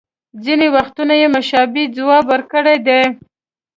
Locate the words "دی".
2.87-3.01